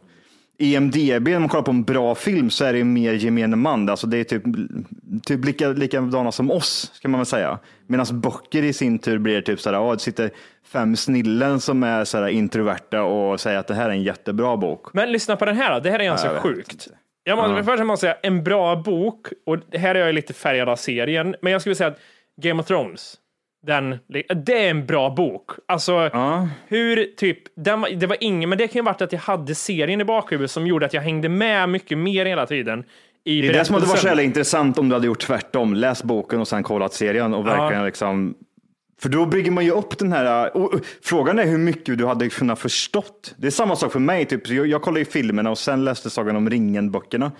[0.61, 3.89] IMDB, när man kollar på en bra film så är det mer gemene man.
[3.89, 4.43] Alltså det är typ,
[5.25, 7.59] typ lika, likadana som oss, ska man väl säga.
[7.87, 10.29] Medan böcker i sin tur blir typ sådär, oh, det sitter
[10.65, 14.93] fem snillen som är sådär introverta och säger att det här är en jättebra bok.
[14.93, 15.79] Men lyssna på den här då.
[15.79, 16.87] Det här är ganska jag sjukt.
[17.23, 20.69] Jag måste, Först måste jag säga, en bra bok, och här är jag lite färgad
[20.69, 21.99] av serien, men jag skulle säga att
[22.41, 23.15] Game of Thrones,
[23.67, 23.99] den,
[24.45, 25.51] det är en bra bok.
[25.65, 26.09] Alltså,
[26.67, 30.01] hur typ, den det var ingen, men det kan ju varit att jag hade serien
[30.01, 32.83] i bakhuvudet som gjorde att jag hängde med mycket mer hela tiden.
[33.23, 35.73] I Det är det som hade varit så jävla intressant om du hade gjort tvärtom.
[35.73, 38.35] Läst boken och sen kollat serien och verkligen liksom
[39.01, 40.51] för då bygger man ju upp den här,
[41.03, 43.35] frågan är hur mycket du hade kunnat förstått.
[43.37, 44.47] Det är samma sak för mig, typ.
[44.47, 47.31] jag, jag kollade ju filmerna och sen läste Sagan om ringen-böckerna.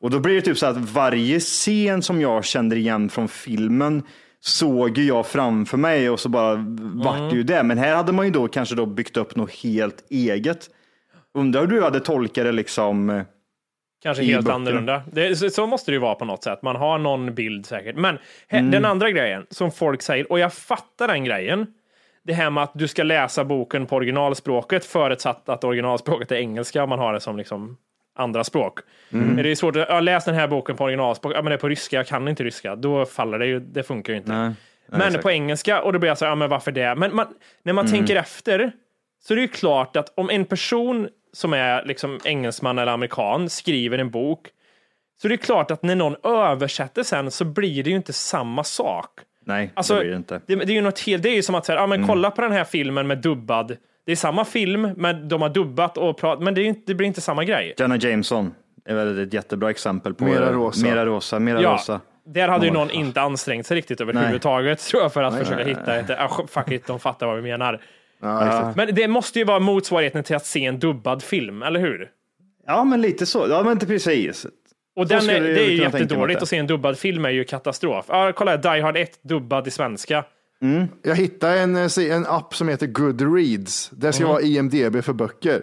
[0.00, 4.02] Och då blir det typ så att varje scen som jag kände igen från filmen
[4.46, 6.54] såg ju jag framför mig och så bara
[6.94, 7.62] vart det ju det.
[7.62, 10.70] Men här hade man ju då kanske då byggt upp något helt eget.
[11.34, 13.10] Undrar hur du hade tolkat det liksom.
[13.10, 13.22] eh,
[14.02, 14.54] Kanske helt böckerna.
[14.54, 15.02] annorlunda.
[15.12, 16.62] Det, så, så måste det ju vara på något sätt.
[16.62, 17.96] Man har någon bild säkert.
[17.96, 18.70] Men he, Mm.
[18.70, 21.66] den andra grejen som folk säger, och jag fattar den grejen.
[22.24, 26.86] Det här med att du ska läsa boken på originalspråket förutsatt att originalspråket är engelska
[26.86, 27.76] man har det som liksom
[28.16, 28.78] andra språk.
[29.12, 29.36] Mm.
[29.36, 31.32] Det är svårt att ja, läs den här boken på originalspråk.
[31.36, 32.76] Ja, men det är på ryska, jag kan inte ryska.
[32.76, 33.60] Då faller det ju.
[33.60, 34.32] Det funkar ju inte.
[34.32, 34.52] Nej.
[34.86, 35.22] men exakt.
[35.22, 36.94] på engelska, och då blir jag så här, ja men varför det?
[36.94, 37.26] Men man,
[37.62, 37.98] när man Mm.
[37.98, 38.72] tänker efter
[39.24, 43.48] så är det ju klart att om en person som är liksom engelsman eller amerikan
[43.50, 44.48] skriver en bok
[45.22, 48.64] så det är klart att när någon översätter sen så blir det ju inte samma
[48.64, 49.10] sak.
[49.44, 50.40] Nej, Alltså, det blir det inte.
[50.46, 52.08] Det, det är ju något helt, det är ju som att säga, ja men Mm.
[52.08, 53.76] kolla på den här filmen med dubbad.
[54.06, 57.06] Det är samma film, men de har dubbat och pratat, men det, inte, det blir
[57.06, 57.74] inte samma grej.
[57.78, 60.86] Jenna Jameson är väl ett jättebra exempel på Mera rosa.
[60.86, 62.00] Mera rosa, mera Ja, rosa.
[62.26, 65.64] där hade ju någon inte ansträngt sig riktigt överhuvudtaget tror jag för att Nej, försöka
[65.64, 67.80] nej, hitta ett, ah, fuck it, de fattar vad vi menar.
[68.20, 68.72] Ja.
[68.76, 72.10] Men det måste ju vara motsvarigheten till att se en dubbad film, eller hur?
[72.66, 73.46] Ja, men lite så.
[73.50, 74.46] Ja, men inte precis.
[74.96, 77.44] Och Så den är, det är ju jättedåligt att se en dubbad film är ju
[77.44, 78.04] katastrof.
[78.08, 80.24] Ja, kolla Die Hard 1 dubbad i svenska.
[81.02, 83.90] Jag hittade en, eh, en app som heter Goodreads.
[83.90, 84.32] Det ska Mm.
[84.32, 85.62] vara IMDB för böcker.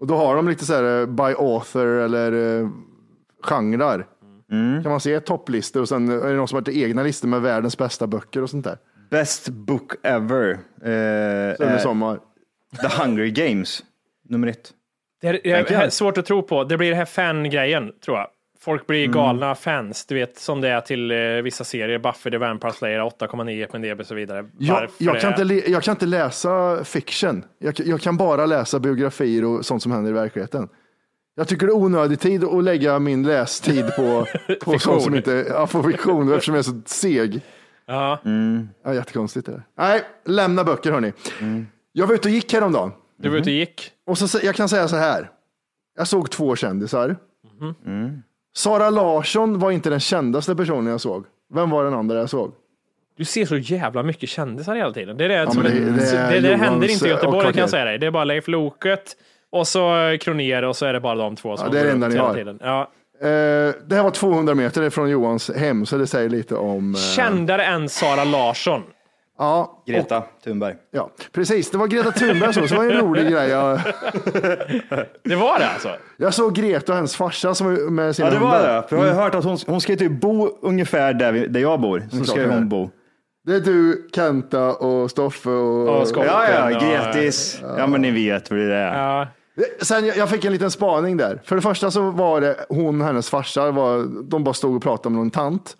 [0.00, 2.68] Och då har de lite så här eh, by author eller uh,
[3.42, 4.06] genrer.
[4.52, 4.82] Mm.
[4.82, 7.42] Kan man se topplistor och sen är det någon som har varit egna listor med
[7.42, 8.78] världens bästa böcker och sånt där.
[9.10, 10.50] Best book ever.
[10.84, 12.18] Eh, sommar.
[12.80, 13.82] The Hunger Games,
[14.28, 14.70] nummer ett.
[15.20, 16.64] Det är, det är svårt att tro på.
[16.64, 18.26] Det blir den här fan-grejen, tror jag.
[18.62, 19.12] Folk blir Mm.
[19.14, 21.98] galna fans, du vet som det är till eh, vissa serier.
[21.98, 24.46] Buffy the Vampire Slayer, 8,9 på DB och så vidare.
[24.58, 27.44] Jag, jag, kan det- inte, jag kan inte läsa fiction.
[27.58, 30.68] Jag, jag kan bara läsa biografier och sånt som händer i verkligheten.
[31.34, 34.26] Jag tycker det är onödig tid att lägga min lästid på,
[34.64, 37.40] på sånt som inte, ja, på fiktion eftersom jag är så seg.
[37.86, 38.20] Ja.
[38.84, 39.62] Ja, jättekonstigt det där.
[39.78, 41.12] Nej, lämna böcker hörni.
[41.92, 42.92] Jag var ute och gick häromdagen.
[43.16, 43.90] Du var ute och gick.
[44.06, 45.30] Och så, jag kan säga så här.
[45.98, 47.16] Jag såg två kändisar.
[48.56, 51.24] Sara Larsson var inte den kändaste personen jag såg.
[51.54, 52.52] Vem var den andra jag såg?
[53.16, 55.16] Du ser så jävla mycket kändisar hela tiden.
[55.16, 57.52] Det är det, som men är- det- det det, det Johans, händer inte i Göteborg
[57.52, 57.98] kan jag säga dig.
[57.98, 59.16] Det är bara Leif Loket
[59.52, 61.90] och så Kronér och så är det bara de två som Ja, det är det
[61.90, 62.34] enda ni har.
[62.34, 62.58] tiden.
[62.62, 62.80] Ja.
[63.22, 63.26] Eh,
[63.86, 66.94] det här var 200 meter från Johans hem, så det säger lite om...
[66.94, 68.82] eh, Kändare än Sara Larsson.
[69.42, 70.74] Ja, Greta Thunberg.
[70.90, 71.70] ja, precis.
[71.70, 73.48] Det var Greta Thunberg så, så det var en rolig grej.
[73.48, 73.80] Jag,
[75.24, 75.88] Det var det alltså?
[76.16, 78.82] jag såg Greta och hennes farsa som var med sina Ja, det var hundar.
[78.82, 78.88] det.
[78.88, 81.80] För jag har hört att hon, hon ska typ bo ungefär där, vi, där jag
[81.80, 82.02] bor.
[82.10, 82.90] Så ska det hon bo.
[83.46, 86.00] Det är du, Kenta och Stoffe och...
[86.00, 86.78] Och Skotten, Ja, ja, ja.
[87.12, 87.60] Gretis.
[87.78, 88.98] Ja, men ni vet hur det är.
[88.98, 89.26] Ja.
[89.82, 91.40] Sen jag, jag fick en liten spaning där.
[91.44, 94.82] För det första så var det hon och hennes farsa, var, de bara stod och
[94.82, 95.76] pratade med någon tant.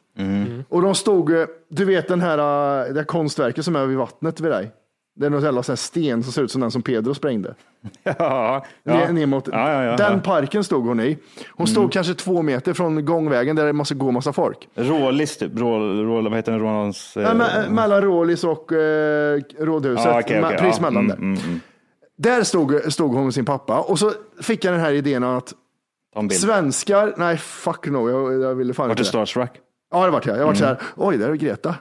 [0.68, 3.98] Och de stod, eh, du vet den här, eh, det här konstverket som är vid
[3.98, 4.70] vattnet vid dig.
[5.16, 7.54] Det är någon jävla sån sten som ser ut som den som Pedro sprängde.
[8.02, 9.12] Ja, ja.
[9.12, 11.18] ner mot, Ja, ja, ja, den parken stod hon i.
[11.50, 14.68] Hon stod kanske två meter från gångvägen där det måste gå massa folk.
[14.74, 15.58] Rålis typ.
[15.58, 16.60] Rå, rå, vad heter den?
[16.60, 17.12] Rålans...
[17.16, 20.06] Ja, me- mellan Rålis och eh, Rådhuset.
[20.24, 20.58] Okej, Me- okej.
[20.58, 21.16] Precis mellan mm, där.
[21.16, 21.60] mm, mm.
[22.16, 25.52] Där stod, stod hon med sin pappa och så fick jag den här idén att
[26.30, 29.08] svenskar, nej fuck no, jag, jag ville fan Vart inte du det.
[29.08, 29.50] starstruck?
[29.90, 30.38] Ja, det vart jag.
[30.38, 31.74] Jag vart så här, oj, där är Greta.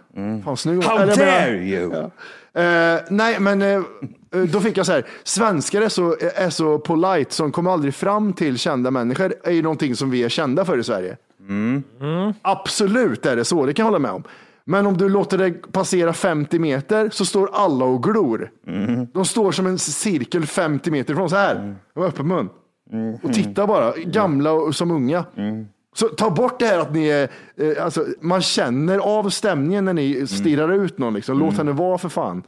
[0.45, 0.83] Fan, snygg.
[0.83, 1.93] How Eller jag menar- dare you!
[2.53, 3.81] Eh, nej, men eh,
[4.51, 8.33] då fick jag så här, svenskar är så, är så polite som kommer aldrig fram
[8.33, 11.17] till kända människor, är ju någonting som vi är kända för i Sverige.
[12.41, 14.23] Absolut är det så, det kan jag hålla med om.
[14.65, 18.49] Men om du låter det passera 50 meter så står alla och glor.
[19.13, 22.49] De står som en cirkel 50 meter ifrån, så här, med öppen mun.
[23.23, 25.25] Och tittar bara, gamla och som unga.
[25.95, 29.93] Så ta bort det här att ni är, eh, alltså, man känner av stämningen när
[29.93, 31.13] ni stirrar ut någon.
[31.13, 31.39] Liksom.
[31.39, 32.43] Låt henne vara för fan.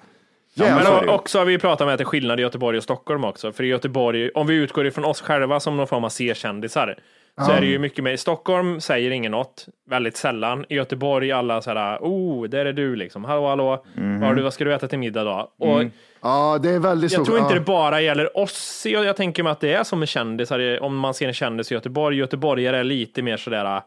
[0.56, 1.08] Men Jävlar.
[1.08, 3.52] o- också har vi pratat om att det är skillnad i Göteborg och Stockholm också.
[3.52, 6.98] För i Göteborg, om vi utgår ifrån oss själva som någon form av C-kändisar,
[7.46, 8.12] så är det ju mycket mer.
[8.12, 10.66] I Stockholm säger ingen något, väldigt sällan.
[10.70, 13.24] I Göteborg alla så här, oh, där är du liksom.
[13.24, 15.52] Hallå, hallå, vad, har du, vad ska du äta till middag då?
[15.60, 15.84] Och
[16.22, 17.60] Ja, det är väldigt jag tror inte ja.
[17.60, 18.84] det bara gäller oss.
[18.86, 21.72] Jag, jag tänker mig att det är som med kändisar, om man ser en kändis
[21.72, 22.18] i Göteborg.
[22.18, 23.82] Göteborgare är lite mer sådär,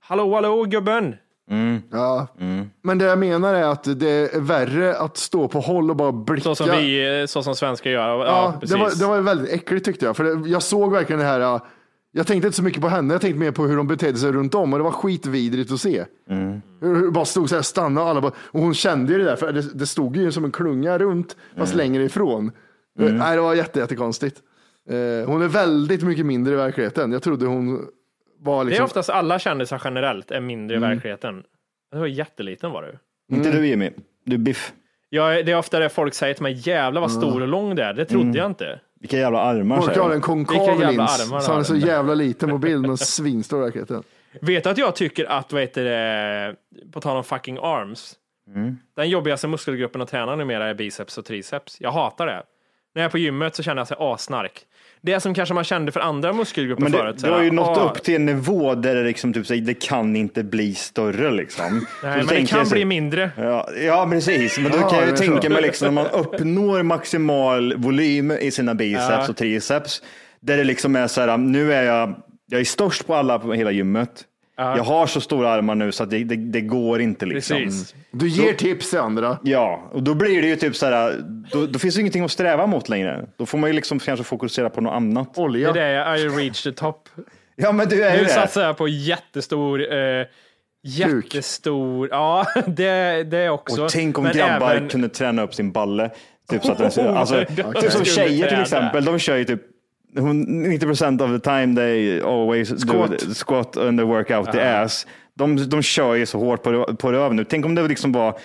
[0.00, 1.16] hallå, hallå, gubben.
[1.92, 2.26] Ja.
[2.82, 6.12] Men det jag menar är att det är värre att stå på håll och bara
[6.12, 6.42] blicka.
[6.42, 8.08] Så som vi, så som svenskar gör.
[8.08, 10.16] Ja, Ja, det, var, det var väldigt äckligt tyckte jag.
[10.16, 11.60] För det, jag såg verkligen det här.
[12.12, 14.18] Ja, Jag tänkte inte så mycket på henne, jag tänkte mer på hur de betedde
[14.18, 16.04] sig runt om och det var skitvidrigt att se.
[16.26, 16.60] Hur,
[16.94, 19.24] hur det bara stod så här, stanna och alla bara, och hon kände ju det
[19.24, 22.50] där, för det, det stod ju som en klunga runt, fast längre ifrån.
[23.00, 24.36] Eh, Nej, det var jätte, jättekonstigt.
[24.90, 27.12] Eh, hon är väldigt mycket mindre i verkligheten.
[27.12, 27.86] Jag trodde hon
[28.40, 28.84] var Det är liksom...
[28.84, 30.90] oftast alla kändisar generellt är mindre Mm.
[30.90, 31.42] i verkligheten.
[31.92, 32.98] Det var jätteliten var du.
[33.36, 33.90] Inte du Jimmy.
[34.24, 34.72] Du är biff.
[35.08, 37.84] Ja, det är ofta det folk säger till mig, jävlar vad stor och lång det
[37.84, 37.94] är.
[37.94, 38.36] Det trodde Mm.
[38.36, 38.80] jag inte.
[39.00, 41.76] Vilka jävla armar säger har en konkav Vilka jävla lins, armar så han är så
[41.76, 44.02] jävla liten på bild, men svinstor verkligheten.
[44.40, 46.54] Vet du att jag tycker att, vad heter det,
[46.92, 48.14] på tal om fucking arms,
[48.54, 48.76] Mm.
[48.96, 51.76] den jobbigaste muskelgruppen att träna numera är biceps och triceps.
[51.80, 52.42] Jag hatar det.
[52.94, 54.66] När jag är på gymmet så känner jag sig asnark.
[55.02, 57.14] Det som kanske man kände för andra muskelgrupper Men förut.
[57.14, 59.46] det, så du har ju nått ah, upp till en nivå där det liksom typ
[59.46, 61.86] säger det kan inte bli större liksom.
[62.02, 63.30] Nej, men det kan så- bli mindre.
[63.36, 64.58] Ja, ja, precis.
[64.58, 68.74] Men då Ja, kan jag tänka mig liksom när man uppnår maximal volym i sina
[68.74, 69.28] biceps Ja.
[69.28, 70.02] och triceps.
[70.40, 72.14] Där det liksom är så här, nu är jag,
[72.50, 74.24] jag är störst på alla på hela gymmet.
[74.58, 77.56] Jag har så stora armar nu så att det, det, det går inte liksom.
[77.56, 77.94] Precis.
[78.10, 79.38] Du ger tips till andra.
[79.42, 81.14] Ja, och då blir det ju typ så här,
[81.52, 83.26] då, då finns det ingenting att sträva mot längre.
[83.36, 85.34] Då får man ju liksom kanske fokusera på något annat.
[85.34, 85.68] Det Olja.
[85.68, 87.08] är det, I reached the top.
[87.60, 88.28] Ja, men du är Nu det.
[88.30, 90.26] satsar jag på jättestor, eh,
[90.86, 93.84] jättestor, ja det, det också.
[93.84, 96.10] Och tänk om Men grabbar även- kunde träna upp sin balle.
[96.50, 99.60] Typ, så att den, alltså, de typ som tjejer till exempel, de kör ju typ
[100.14, 103.10] 90% of the time they always Squat.
[103.10, 105.06] do the squat and they work out the ass.
[105.34, 107.44] De, de kör ju så hårt på, på röven nu.
[107.44, 108.38] Tänk om det liksom var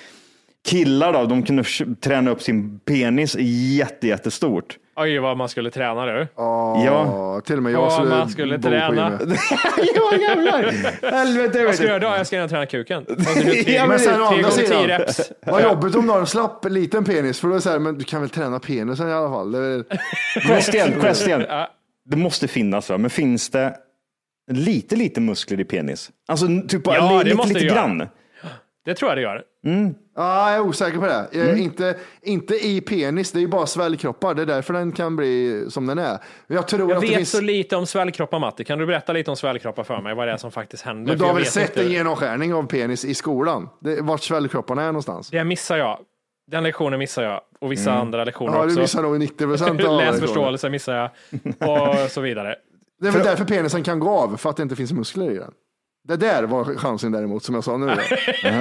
[0.66, 1.64] killar då, de kunde
[2.02, 4.78] träna upp sin penis jätte, jättestort.
[4.96, 6.28] Oj, vad man skulle träna du.
[6.36, 7.42] Ja.
[7.46, 9.20] Till och med jag Ja, skulle, man skulle bo på träna.
[9.22, 9.40] gymmet.
[9.96, 10.64] ja jävlar!
[11.12, 11.58] Helvete!
[11.60, 12.18] jag Vad ska jag göra då?
[12.18, 13.06] Jag ska gärna träna kuken.
[13.68, 15.02] Ja, Men sen å andra sidan,
[15.46, 17.40] vad jobbigt om du har en slapp liten penis.
[17.40, 19.52] För då är det så här, men du kan väl träna penisen i alla fall.
[19.52, 19.84] Det är, väl-
[20.62, 21.44] Question, question.
[22.06, 22.98] Det måste finnas, va?
[22.98, 23.76] men finns det
[24.52, 26.12] lite, lite muskler i penis?
[26.28, 28.08] Alltså typ bara Ja, lite, måste lite grann.
[28.86, 29.44] Det tror jag det gör.
[30.16, 31.28] Ja, jag är osäker på det.
[31.34, 31.58] Mm.
[31.58, 34.34] inte, inte i penis, det är ju bara svällkroppar.
[34.34, 36.18] Det är därför den kan bli som den är.
[36.48, 37.32] Jag tror Jag att det vet finns...
[37.32, 38.64] så lite om svällkroppar Matti.
[38.64, 40.16] Kan du berätta lite om svällkroppar för mig?
[40.16, 41.12] Vad det är som faktiskt händer?
[41.12, 41.82] Men du har väl sett inte.
[41.84, 43.70] en genomskärning av penis i skolan?
[43.80, 45.30] Det, vart svällkropparna är någonstans?
[45.30, 46.00] Det missar jag.
[46.52, 47.42] Den lektionen missar jag.
[47.62, 48.60] Och vissa andra lektioner Mm.
[48.60, 48.76] Ja, också.
[48.76, 51.10] du missar nog 90 procent av Läsförståelse missar jag.
[51.70, 52.56] Och så vidare.
[53.02, 55.38] Det är väl därför penisen kan gå av, för att det inte finns muskler i
[55.38, 55.52] den.
[56.08, 57.86] Det där var chansen däremot, som jag sa nu.
[58.44, 58.52] Ja,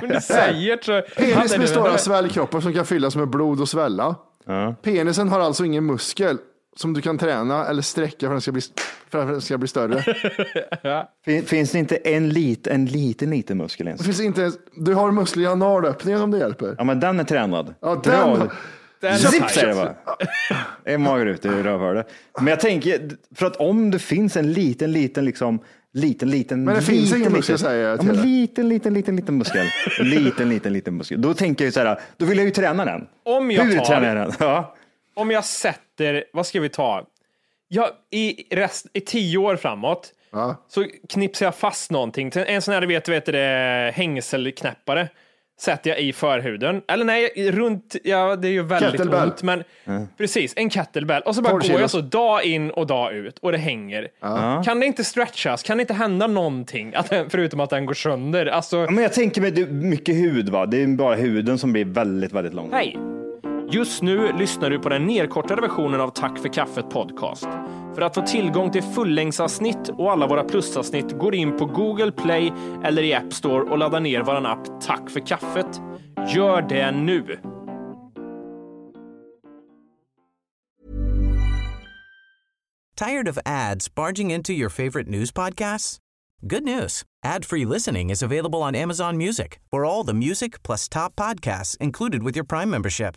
[0.00, 1.02] men du säger så.
[1.16, 4.14] Penis består av svällkroppar som kan fyllas med blod och svälla.
[4.82, 6.38] Penisen har alltså ingen muskel
[6.76, 8.62] som du kan träna eller sträcka för att den ska bli,
[9.10, 10.02] för att den ska bli större.
[11.24, 14.00] Fin- Finns det inte en liten, en liten, liten muskel ens?
[14.00, 16.74] Det finns inte ens, du har muskler i analöppningen om det hjälper.
[16.78, 17.74] Ja, men den är tränad.
[17.80, 18.48] Ja, Dra.
[19.00, 19.94] den, Zipp säger det bara.
[20.84, 22.08] Är mager ut i rövhålet.
[22.38, 25.58] Men jag tänker, för att om det finns en liten, liten, liksom,
[25.92, 26.64] liten, liten.
[26.64, 28.26] Men det liten, finns ingen muskel, säger jag Ja, till men dig.
[28.26, 29.66] liten, liten, liten, liten muskel.
[30.00, 31.22] Liten, liten, liten muskel.
[31.22, 33.06] Då tänker jag ju så här, då vill jag ju träna den.
[33.24, 34.32] Om jag Hur tar- tränar jag den?
[34.40, 34.74] Ja.
[35.14, 37.06] Om jag sätter, vad ska vi ta?
[37.68, 40.64] Ja, i, rest, I tio år framåt Ja.
[40.68, 42.30] så knipsar jag fast någonting.
[42.34, 45.08] En sån här, du vet, vet det, hängselknäppare
[45.62, 46.82] sätter jag i förhuden.
[46.88, 49.28] Eller nej, runt, ja det är ju väldigt Kettlebell.
[49.28, 49.64] ont, men
[50.18, 51.22] precis, en kettlebell.
[51.22, 54.08] Och så bara 12 går jag så dag in och dag ut och det hänger.
[54.64, 55.62] Kan det inte stretchas?
[55.62, 56.94] Kan det inte hända någonting?
[56.94, 58.46] Att, den- förutom att den går sönder?
[58.46, 60.66] Alltså, Ja, Men jag tänker mig, det är mycket hud va?
[60.66, 62.72] Det är bara huden som blir väldigt, väldigt lång.
[62.72, 62.96] Hej!
[63.74, 67.48] Just nu lyssnar du på den nedkortade versionen av Tack för kaffet podcast.
[67.94, 72.52] För att få tillgång till fullängdsavsnitt och alla våra plusavsnitt går in på Google Play
[72.84, 75.80] eller i App Store och laddar ner vår app Tack för kaffet.
[76.34, 77.38] Gör det nu!
[82.96, 85.98] Tired of ads barging into your favorite news podcasts?
[86.40, 87.02] Good news.
[87.24, 92.22] Ad-free listening is available on Amazon Music for all the music plus top podcasts included
[92.22, 93.16] with your Prime membership.